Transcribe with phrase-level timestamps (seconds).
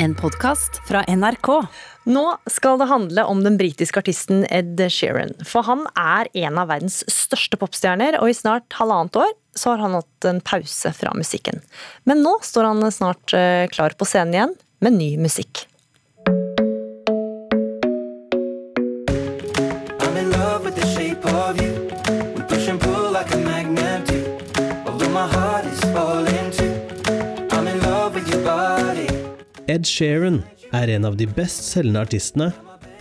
[0.00, 1.48] En podkast fra NRK.
[2.04, 5.32] Nå skal det handle om den britiske artisten Ed Sheeran.
[5.42, 9.82] For han er en av verdens største popstjerner, og i snart halvannet år så har
[9.82, 11.58] han hatt en pause fra musikken.
[12.06, 14.54] Men nå står han snart eh, klar på scenen igjen
[14.86, 15.64] med ny musikk.
[29.68, 30.38] Ed Sheeran
[30.72, 32.46] er en av de best selgende artistene,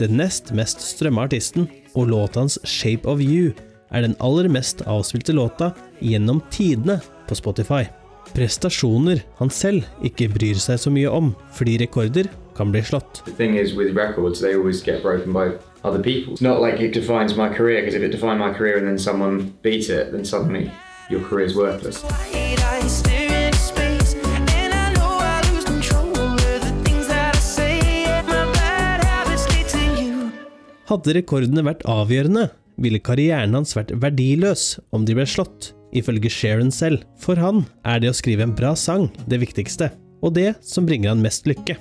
[0.02, 3.54] den nest mest strømme artisten, og låta hans 'Shape of You'
[3.90, 7.88] er den aller mest avspilte låta gjennom tidene på Spotify.
[8.36, 12.28] Prestasjoner han selv ikke bryr seg så mye om, fordi rekorder
[12.58, 13.24] kan bli slått.
[13.24, 15.56] The thing is with records, they always get broken by
[15.88, 16.34] other people.
[16.34, 19.00] It's not like it defines my career, because if it defined my career and then
[19.00, 20.70] someone beat it, then suddenly
[21.10, 22.04] your career's worthless.
[30.88, 32.46] Hadde rekordene vært avgjørende,
[32.80, 37.04] ville karrieren hans vært verdiløs om de ble slått, ifølge Sharon selv.
[37.20, 39.90] For han er det å skrive en bra sang det viktigste,
[40.24, 41.76] og det som bringer han mest lykke.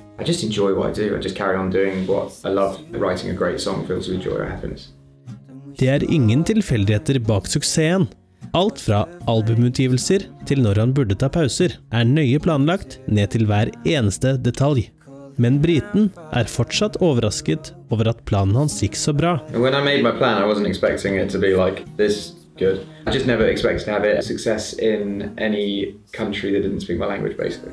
[5.76, 8.10] Det er ingen tilfeldigheter bak suksessen.
[8.56, 13.70] Alt fra albumutgivelser til når han burde ta pauser, er nøye planlagt ned til hver
[13.84, 14.88] eneste detalj.
[15.36, 19.36] Men briten er fortsatt overrasket over at planen hans gikk så bra.
[19.52, 22.86] And when I made my plan, I wasn't expecting it to be like this good.
[23.06, 26.98] I just never expected to have it a success in any country that didn't speak
[26.98, 27.72] my language, basically.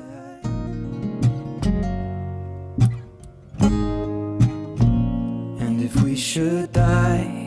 [5.63, 7.43] And if we should die.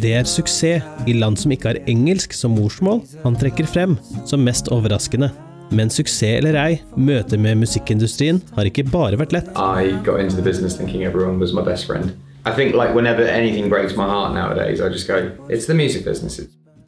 [0.00, 4.40] Det er suksess i land som ikke har engelsk som morsmål han trekker frem som
[4.40, 5.28] mest overraskende.
[5.70, 9.50] Men suksess eller ei, møtet med musikkindustrien har ikke bare vært lett.
[9.54, 12.16] I got into the business thinking everyone was my best friend.
[12.44, 16.04] I think like whenever anything breaks my heart nowadays, I just go, it's the music
[16.04, 16.40] business.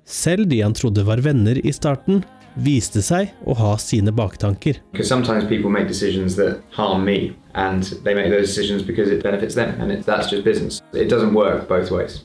[0.05, 4.81] Selv de han trodde var venner i starten, viste seg å ha sine baktanker.
[4.93, 9.23] Because sometimes people make decisions that harm me, and they make those decisions because it
[9.23, 10.83] benefits them, and it, that's just business.
[10.93, 12.25] It doesn't work both ways.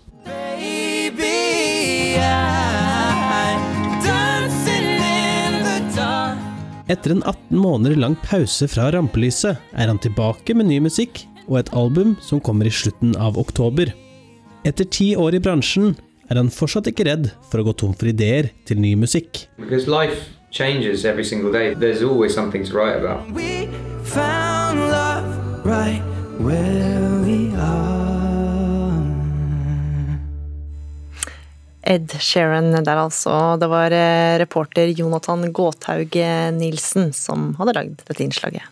[6.88, 11.60] Etter en 18 måneder lang pause fra rampelyset er han tilbake med ny musikk og
[11.60, 13.92] et album som kommer i slutten av oktober.
[14.68, 15.98] Etter ti år i bransjen
[16.32, 19.50] er han fortsatt ikke redd for å gå tom for ideer til ny musikk.
[19.60, 21.74] Because life changes every single day.
[21.76, 23.32] There's always something to write about.
[23.36, 23.68] We
[24.08, 25.28] found love
[25.68, 26.04] right
[26.40, 28.07] where we are.
[31.88, 33.56] Ed Sheeran der altså.
[33.60, 38.66] Det var eh, reporter Jonathan Gåthaug eh, Nilsen som hadde lagd dette innslaget.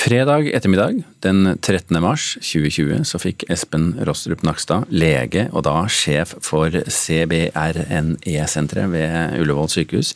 [0.00, 2.00] Fredag ettermiddag den 13.
[2.00, 9.68] mars 2020 så fikk Espen Rostrup Nakstad, lege og da sjef for CBRNE-senteret ved Ullevål
[9.74, 10.14] sykehus,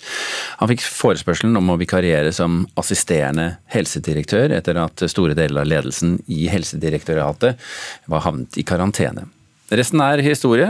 [0.62, 6.16] han fikk forespørselen om å vikariere som assisterende helsedirektør etter at store deler av ledelsen
[6.32, 7.60] i Helsedirektoratet
[8.08, 9.28] var havnet i karantene.
[9.74, 10.68] Resten er historie,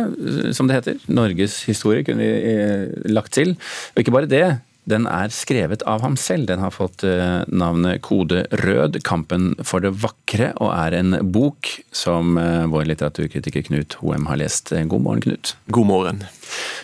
[0.57, 1.03] som det heter.
[1.13, 3.55] Norges historie kunne vi eh, lagt til.
[3.95, 4.47] Og ikke bare det,
[4.91, 6.47] den er skrevet av ham selv.
[6.51, 11.71] Den har fått eh, navnet Kode rød, kampen for det vakre, og er en bok
[11.95, 14.75] som eh, vår litteraturkritiker Knut Hoem har lest.
[14.93, 15.55] God morgen, Knut.
[15.73, 16.25] God morgen.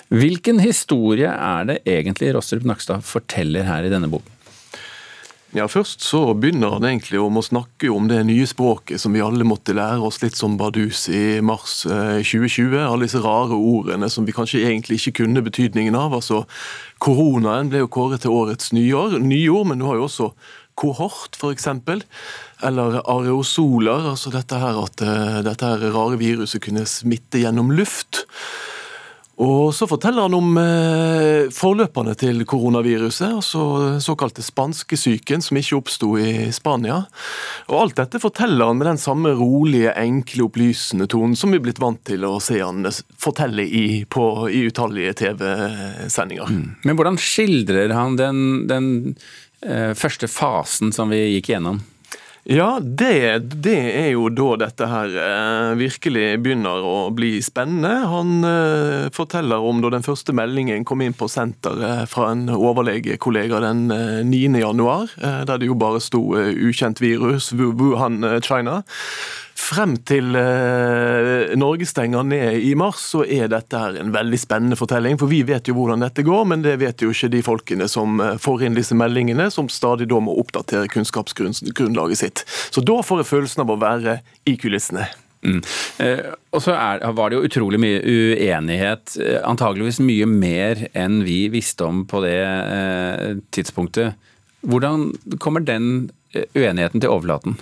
[0.08, 4.39] Hvilken historie er det egentlig Rostrup Nakstad forteller her i denne boken?
[5.50, 9.22] Ja, Først så begynner han egentlig om å snakke om det nye språket som vi
[9.24, 12.76] alle måtte lære oss litt som bardus i mars eh, 2020.
[12.78, 16.14] Alle disse rare ordene som vi kanskje egentlig ikke kunne betydningen av.
[16.14, 16.44] altså
[17.02, 20.30] Koronaen ble jo kåret til årets nyår, nyord, men du har jo også
[20.78, 21.66] kohort, f.eks.
[22.62, 28.22] Eller areosoler, altså dette her at eh, dette her rare viruset kunne smitte gjennom luft.
[29.40, 33.62] Og Så forteller han om eh, forløperne til koronaviruset, altså
[34.02, 36.98] såkalte spanskesyken, som ikke oppsto i Spania.
[37.70, 41.64] Og Alt dette forteller han med den samme rolige, enkle, opplysende tonen som vi er
[41.64, 42.84] blitt vant til å se han
[43.20, 46.52] fortelle i, på, i utallige TV-sendinger.
[46.84, 48.90] Men hvordan skildrer han den, den
[49.64, 51.80] eh, første fasen som vi gikk gjennom?
[52.48, 57.90] Ja, det, det er jo da dette her eh, virkelig begynner å bli spennende.
[58.08, 63.60] Han eh, forteller om da den første meldingen kom inn på senteret fra en overlegekollega
[63.66, 64.56] den eh, 9.
[64.62, 68.80] januar, eh, der det jo bare sto eh, 'ukjent virus', Wuhan, eh, China.
[69.60, 74.78] frem til eh, Norge stenger ned i mars, så er dette her en veldig spennende
[74.78, 75.18] fortelling.
[75.20, 78.20] For vi vet jo hvordan dette går, men det vet jo ikke de folkene som
[78.24, 82.29] eh, får inn disse meldingene, som stadig da må oppdatere kunnskapsgrunnlaget sitt.
[82.70, 85.08] Så da får jeg følelsen av å være i kulissene.
[85.40, 85.60] Mm.
[86.04, 91.22] Eh, og så er, var det jo utrolig mye uenighet, eh, antageligvis mye mer enn
[91.24, 94.18] vi visste om på det eh, tidspunktet.
[94.60, 95.08] Hvordan
[95.40, 97.56] kommer den eh, uenigheten til overflaten?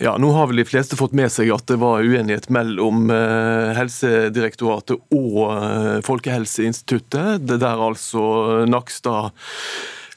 [0.00, 3.74] Ja, Nå har vel de fleste fått med seg at det var uenighet mellom eh,
[3.76, 7.42] Helsedirektoratet og eh, Folkehelseinstituttet.
[7.44, 8.22] Det der altså
[8.70, 9.34] Nakstad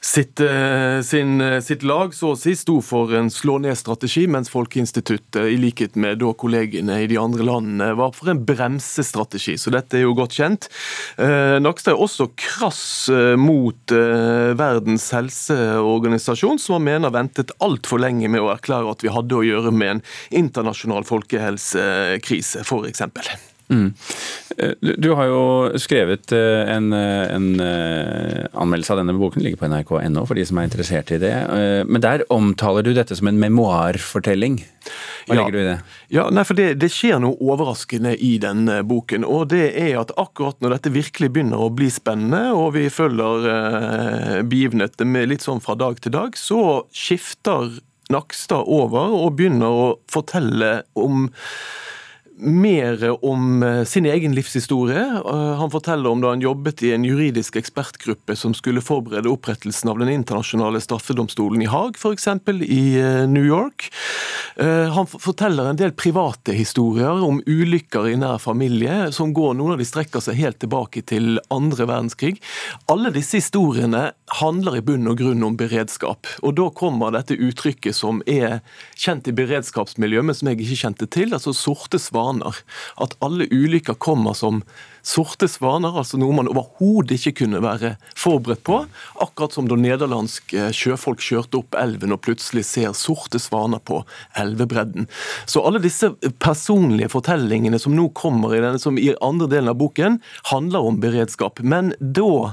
[0.04, 4.50] sitt, eh, sin, eh, sitt, lag så å si sto for en slå ned-strategi, mens
[4.52, 9.56] Folkeinstituttet, i likhet med da kollegene i de andre landene, var for en bremsestrategi.
[9.60, 10.68] Så dette er jo godt kjent.
[11.16, 12.84] Eh, Nakstad er også krass
[13.38, 19.38] mot Verdens helseorganisasjon, som han mener ventet altfor lenge med å erklære at vi hadde
[19.38, 20.04] å gjøre med en
[20.44, 23.53] internasjonal folkehelsekrise, f.eks.
[23.72, 23.94] Mm.
[24.58, 25.44] Eh, du har jo
[25.80, 27.48] skrevet eh, en, eh, en,
[28.52, 31.32] anmeldelse av denne boken, ligger på nrk.no for de som er interessert i det.
[31.88, 34.60] Men der omtaler du dette som en memoarfortelling.
[35.24, 35.40] Hva ja.
[35.40, 35.78] legger du i det?
[36.12, 39.24] Ja, nei, for det, det, skjer noe overraskende i denne boken.
[39.26, 43.48] Og det er at akkurat når dette virkelig begynner å bli spennende, og vi følger
[43.54, 47.80] eh, begivenhetene litt sånn fra dag til dag, så skifter
[48.12, 51.30] Nakstad over og begynner å fortelle om
[52.36, 55.22] mer om eh, sin egen livshistorie.
[55.26, 59.90] Eh, han forteller om da han jobbet i en juridisk ekspertgruppe som skulle forberede opprettelsen
[59.90, 62.28] av den internasjonale straffedomstolen i Haag, f.eks.
[62.62, 63.90] i eh, New York.
[64.54, 69.80] Han forteller en del private historier om ulykker i nær familie, som går, noen av
[69.82, 72.36] de strekker seg helt tilbake til andre verdenskrig.
[72.86, 76.26] Alle disse historiene handler i bunn og grunn om beredskap.
[76.42, 78.60] Og da kommer dette uttrykket som er
[78.98, 82.58] kjent i beredskapsmiljøet, men som jeg ikke kjente til, altså sorte svaner.
[83.00, 84.62] At alle ulykker kommer som
[85.04, 88.80] sorte svaner, altså noe man overhodet ikke kunne være forberedt på.
[89.22, 94.00] Akkurat som da nederlandske sjøfolk kjørte opp elven og plutselig ser sorte svaner på
[94.40, 95.06] elvebredden.
[95.46, 96.10] Så alle disse
[96.42, 100.18] personlige fortellingene som nå kommer i denne, som i andre delen av boken,
[100.50, 101.60] handler om beredskap.
[101.60, 102.50] Men da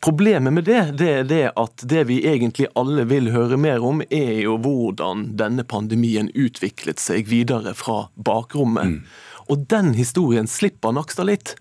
[0.00, 4.00] Problemet med det, det er det at det vi egentlig alle vil høre mer om,
[4.08, 8.94] er jo hvordan denne pandemien utviklet seg videre fra bakrommet.
[8.94, 9.02] Mm.
[9.50, 11.52] Og den historien slipper Nakstad litt,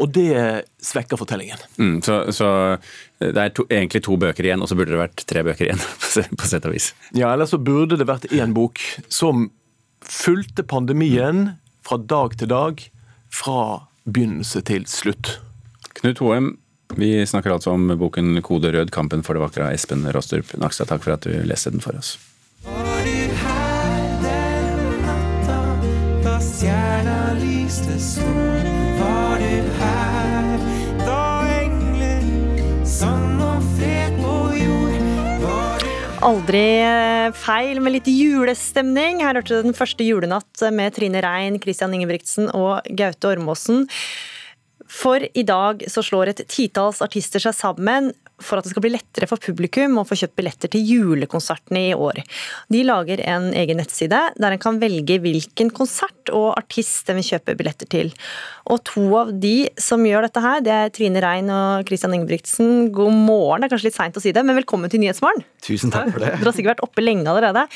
[0.00, 1.60] og det svekker fortellingen.
[1.76, 2.48] Mm, så, så,
[3.18, 5.84] det er to, egentlig to bøker igjen, og så burde det vært tre bøker igjen,
[6.38, 6.92] på sett og vis?
[7.18, 8.80] Ja, eller så burde det vært én bok
[9.12, 9.50] som
[10.00, 12.80] fulgte pandemien fra dag til dag,
[13.32, 15.36] fra begynnelse til slutt.
[15.98, 16.54] Knut Hoem,
[16.96, 20.88] vi snakker altså om boken 'Kode rød kampen for det vakre' av Espen Rostrup Nakstad.
[20.88, 22.18] Takk for at du leste den for oss.
[22.64, 25.60] Var du her den natta
[26.24, 28.66] da stjerna lyste stor?
[29.00, 30.58] Var du her
[31.06, 31.22] da
[31.62, 35.88] engler sang om fred på jord?
[36.22, 36.66] Aldri
[37.34, 39.24] feil med litt julestemning.
[39.24, 43.88] Her hørte du den første julenatt med Trine Rein, Christian Ingebrigtsen og Gaute Ormåsen.
[44.92, 48.12] For i dag så slår et titalls artister seg sammen
[48.42, 51.94] for at det skal bli lettere for publikum å få kjøpt billetter til julekonsertene i
[51.94, 52.20] år.
[52.72, 57.28] De lager en egen nettside der en kan velge hvilken konsert og artist en vil
[57.30, 58.12] kjøpe billetter til.
[58.72, 62.90] Og to av de som gjør dette her, det er Trine Rein og Christian Ingebrigtsen.
[62.94, 65.46] God morgen, det er kanskje litt seint å si det, men velkommen til Nyhetsmorgen.
[65.62, 66.34] Tusen takk for det.
[66.40, 67.68] Dere har sikkert vært oppe lenge allerede.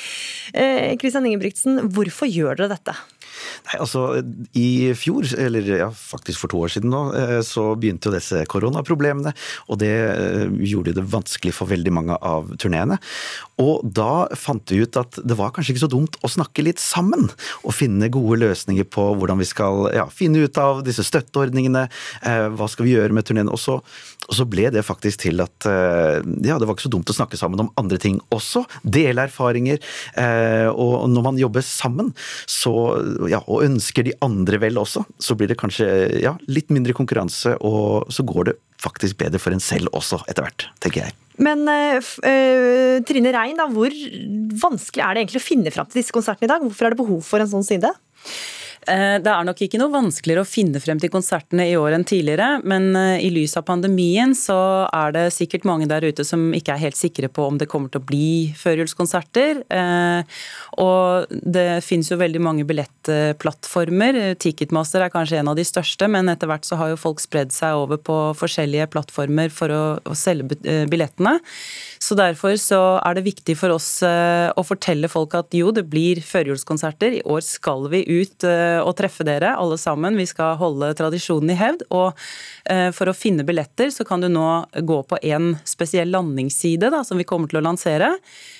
[0.54, 2.96] Eh, Christian Ingebrigtsen, hvorfor gjør dere dette?
[3.66, 4.02] Nei, altså
[4.56, 8.42] I fjor, eller ja, faktisk for to år siden nå, eh, så begynte jo disse
[8.50, 9.32] koronaproblemene.
[9.70, 12.98] Og det eh, gjorde det vanskelig for veldig mange av turneene.
[13.62, 16.82] Og da fant vi ut at det var kanskje ikke så dumt å snakke litt
[16.82, 17.28] sammen.
[17.64, 21.86] Og finne gode løsninger på hvordan vi skal ja, finne ut av disse støtteordningene.
[22.22, 23.52] Eh, hva skal vi gjøre med turneen?
[23.52, 23.60] Og
[24.26, 27.38] og så ble det faktisk til at ja, det var ikke så dumt å snakke
[27.38, 28.64] sammen om andre ting også.
[28.82, 29.78] Dele erfaringer.
[30.72, 32.10] Og når man jobber sammen,
[32.50, 32.72] så
[33.30, 35.86] ja, og ønsker de andre vel også, så blir det kanskje
[36.22, 40.46] ja, litt mindre konkurranse, og så går det faktisk bedre for en selv også, etter
[40.46, 41.16] hvert, tenker jeg.
[41.42, 43.92] Men uh, Trine Rein, da, hvor
[44.62, 46.64] vanskelig er det egentlig å finne fram til disse konsertene i dag?
[46.64, 47.90] Hvorfor er det behov for en sånn side?
[48.86, 52.06] Eh, det er nok ikke noe vanskeligere å finne frem til konsertene i år enn
[52.06, 56.52] tidligere, men eh, i lys av pandemien så er det sikkert mange der ute som
[56.54, 58.28] ikke er helt sikre på om det kommer til å bli
[58.58, 59.64] førjulskonserter.
[59.66, 60.38] Eh,
[60.82, 64.20] og det finnes jo veldig mange billettplattformer.
[64.42, 67.54] Ticketmaster er kanskje en av de største, men etter hvert så har jo folk spredd
[67.54, 69.84] seg over på forskjellige plattformer for å,
[70.16, 70.56] selge
[70.88, 71.34] billettene.
[72.02, 76.20] Så derfor så er det viktig for oss å fortelle folk at jo, det blir
[76.24, 77.18] førjulskonserter.
[77.18, 78.46] I år skal vi ut
[78.82, 80.16] å treffe dere alle sammen.
[80.18, 81.86] Vi skal holde tradisjonen i hevd.
[81.94, 82.12] Og
[82.70, 84.48] eh, for å finne billetter så kan du nå
[84.86, 88.12] gå på en spesiell landingsside da, som vi kommer til å lansere.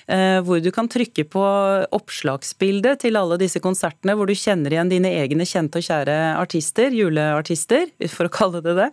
[0.06, 1.44] Eh, hvor du kan trykke på
[1.96, 6.94] oppslagsbildet til alle disse konsertene, hvor du kjenner igjen dine egne kjente og kjære artister,
[6.94, 8.90] juleartister, for å kalle det det.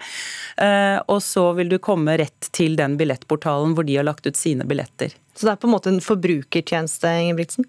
[0.63, 4.39] Eh, og så vil du komme rett til den billettportalen hvor de har lagt ut
[4.39, 5.13] sine billetter.
[5.33, 7.67] Så det er på en måte en forbrukertjeneste, Ingebrigtsen?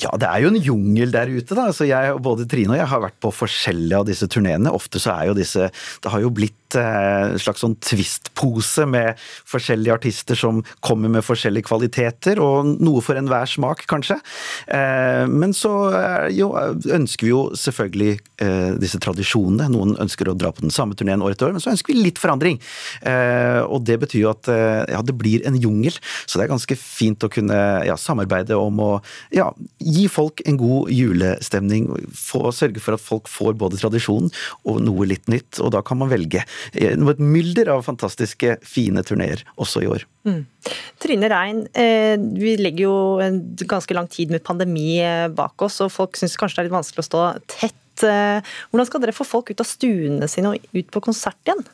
[0.00, 1.68] Ja, det er jo en jungel der ute, da.
[1.74, 4.72] Så jeg, både Trine og jeg har vært på forskjellige av disse turneene.
[4.74, 5.68] Ofte så er jo disse
[6.02, 11.68] Det har jo blitt en slags sånn twist-pose med forskjellige artister som kommer med forskjellige
[11.68, 14.18] kvaliteter, og noe for enhver smak, kanskje.
[14.66, 15.72] Eh, men så
[16.34, 16.50] jo,
[16.94, 18.12] ønsker vi jo selvfølgelig
[18.44, 19.70] eh, disse tradisjonene.
[19.72, 22.04] Noen ønsker å dra på den samme turneen år etter år, men så ønsker vi
[22.04, 22.60] litt forandring.
[23.68, 24.48] Og det betyr jo at
[24.90, 25.96] ja, det blir en jungel.
[26.26, 28.90] Så det er ganske fint å kunne ja, samarbeide om å
[29.34, 29.48] ja,
[29.78, 31.88] gi folk en god julestemning.
[32.14, 34.30] Få, sørge for at folk får både tradisjon
[34.68, 35.60] og noe litt nytt.
[35.62, 40.06] Og da kan man velge et mylder av fantastiske, fine turneer også i år.
[40.28, 40.44] Mm.
[41.02, 45.80] Trine Rein, eh, vi legger jo en ganske lang tid med pandemi eh, bak oss,
[45.84, 47.26] og folk syns kanskje det er litt vanskelig å stå
[47.58, 51.38] tett Eh, hvordan skal dere få folk ut av stuene sine og ut på konsert
[51.48, 51.64] igjen?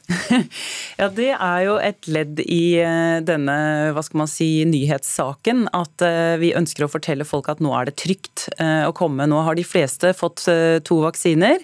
[1.00, 3.56] ja, Det er jo et ledd i eh, denne
[3.94, 5.68] hva skal man si, nyhetssaken.
[5.76, 9.26] At eh, vi ønsker å fortelle folk at nå er det trygt å komme.
[9.28, 10.44] Nå har de fleste fått
[10.86, 11.62] to vaksiner.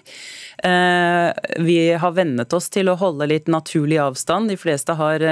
[0.61, 4.49] Vi har vennet oss til å holde litt naturlig avstand.
[4.51, 5.23] De fleste har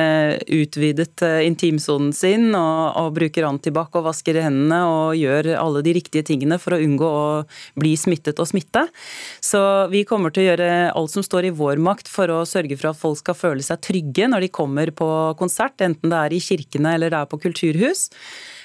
[0.46, 6.26] utvidet intimsonen sin og, og bruker antibac og vasker hendene og gjør alle de riktige
[6.28, 7.28] tingene for å unngå å
[7.80, 8.86] bli smittet og smitte.
[9.44, 9.62] Så
[9.94, 12.92] vi kommer til å gjøre alt som står i vår makt for å sørge for
[12.92, 15.10] at folk skal føle seg trygge når de kommer på
[15.40, 18.10] konsert, enten det er i kirkene eller det er på kulturhus.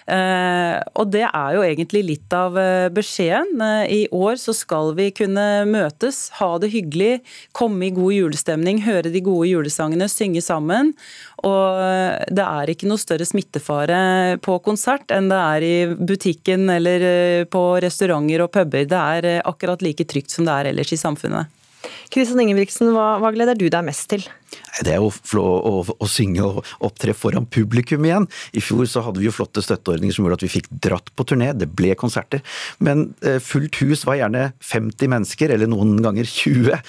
[0.05, 3.61] Eh, og det er jo egentlig litt av eh, beskjeden.
[3.65, 7.23] Eh, I år så skal vi kunne møtes, ha det hyggelig,
[7.57, 10.93] komme i god julestemning, høre de gode julesangene, synge sammen.
[11.45, 11.81] Og
[12.33, 17.65] det er ikke noe større smittefare på konsert enn det er i butikken eller på
[17.85, 18.87] restauranter og puber.
[18.89, 21.53] Det er akkurat like trygt som det er ellers i samfunnet.
[22.13, 24.25] Kristian Ingebrigtsen, hva, hva gleder du deg mest til?
[24.85, 28.27] Det er å, å, å, synge og opptre foran publikum igjen.
[28.57, 31.27] I fjor så hadde vi jo flotte støtteordninger som gjorde at vi fikk dratt på
[31.29, 32.43] turné, det ble konserter.
[32.83, 36.81] Men eh, fullt hus var gjerne 50 mennesker, eller noen ganger 20.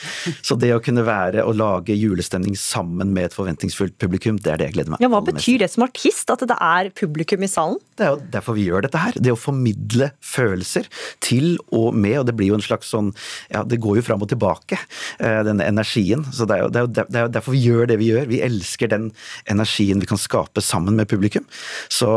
[0.45, 4.61] Så det å kunne være og lage julestemning sammen med et forventningsfullt publikum, det er
[4.61, 7.51] det jeg gleder meg Ja, Hva betyr det som artist, at det er publikum i
[7.51, 7.79] salen?
[7.95, 9.19] Det er jo derfor vi gjør dette her.
[9.21, 10.89] Det å formidle følelser
[11.23, 13.13] til og med, og det blir jo en slags sånn
[13.51, 14.79] Ja, det går jo fram og tilbake,
[15.19, 16.25] eh, denne energien.
[16.33, 18.29] Så det er jo, det er jo derfor vi gjør det vi gjør.
[18.31, 19.09] Vi elsker den
[19.51, 21.45] energien vi kan skape sammen med publikum.
[21.91, 22.09] Så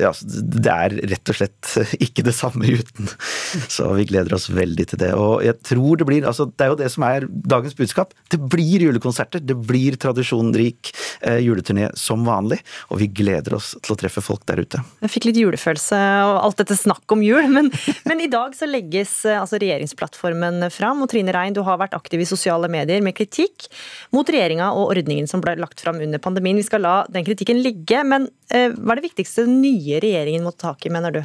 [0.00, 1.72] ja, det er rett og slett
[2.06, 3.10] ikke det samme uten.
[3.68, 5.12] Så vi gleder oss veldig til det.
[5.18, 8.14] Og jeg tror det blir altså Det er jo det som er dagens budskap.
[8.32, 9.42] Det blir julekonserter.
[9.44, 12.60] Det blir tradisjonrik eh, juleturné som vanlig.
[12.92, 14.82] Og vi gleder oss til å treffe folk der ute.
[15.04, 17.70] Jeg fikk litt julefølelse og alt dette snakk om jul, men,
[18.08, 21.02] men i dag så legges eh, altså regjeringsplattformen fram.
[21.04, 23.68] Og Trine Rein, du har vært aktiv i sosiale medier med kritikk
[24.14, 26.58] mot regjeringa og ordningen som ble lagt fram under pandemien.
[26.58, 30.46] Vi skal la den kritikken ligge, men eh, hva er det viktigste den nye regjeringen
[30.46, 31.22] må ta tak i, mener du?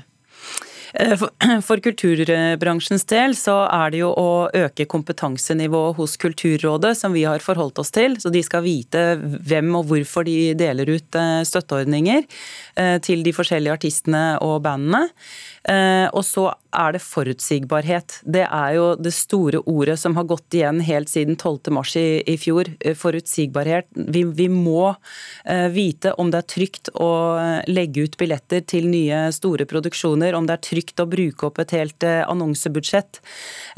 [0.94, 1.16] Eh,
[1.68, 7.44] for kulturbransjens del så er det jo å øke kompetansenivået hos Kulturrådet, som vi har
[7.44, 8.20] forholdt oss til.
[8.22, 12.26] Så de skal vite hvem og hvorfor de deler ut eh, støtteordninger
[13.06, 15.04] til de forskjellige artistene og bandene.
[15.64, 18.18] Eh, og så er det forutsigbarhet.
[18.28, 21.72] Det er jo det store ordet som har gått igjen helt siden 12.
[21.72, 22.68] mars i, i fjor.
[22.84, 23.88] Eh, forutsigbarhet.
[23.96, 24.90] Vi, vi, må
[25.46, 27.12] eh, vite om det er trygt å
[27.70, 31.74] legge ut billetter til nye store produksjoner, om det er trygt å bruke opp et
[31.78, 33.22] helt annonsebudsjett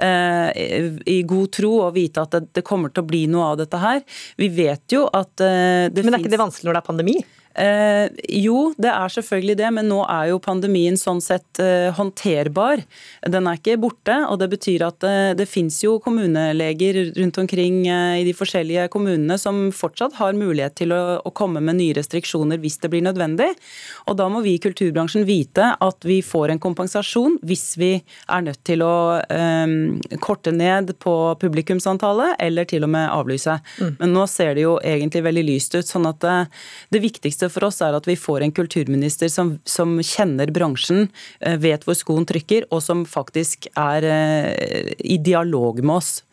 [0.01, 4.01] i god tro og vite at det, kommer til å bli noe av dette her.
[4.41, 7.17] Vi vet jo at det Men er ikke det vanskelig når det er pandemi?
[7.55, 8.09] Eh,
[8.43, 12.83] jo, det er selvfølgelig det, men nå er jo pandemien sånn sett eh, håndterbar.
[13.31, 17.85] Den er ikke borte, og det betyr at eh, det fins jo kommuneleger rundt omkring
[17.87, 21.95] eh, i de forskjellige kommunene som fortsatt har mulighet til å, å, komme med nye
[21.95, 23.51] restriksjoner hvis det blir nødvendig.
[24.09, 28.45] Og da må vi i kulturbransjen vite at vi får en kompensasjon hvis vi er
[28.45, 33.57] nødt til å eh, korte ned på publikumsantallet, eller til og med avlyse.
[33.79, 33.95] Mm.
[34.01, 35.87] Men nå ser det jo egentlig veldig lyst ut.
[35.87, 36.51] sånn at eh,
[36.91, 41.09] det viktigste viktigste for oss er at vi får en kulturminister som, som kjenner bransjen,
[41.41, 46.23] eh, vet hvor skoen trykker, og som faktisk er eh, i dialog med oss.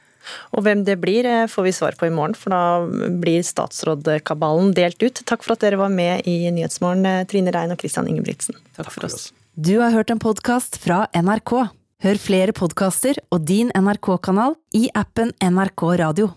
[0.53, 2.87] Og hvem det blir, eh, får vi svar på i morgen, for da
[3.21, 5.23] blir statsrådkabalen delt ut.
[5.25, 8.57] Takk for at dere var med i Nyhetsmorgen, Trine Rein og Christian Ingebrigtsen.
[8.77, 9.33] Takk for oss.
[9.55, 11.69] Du har hørt en podkast fra NRK.
[12.03, 16.33] Hør flere podkaster og din NRK-kanal i appen NRK Radio.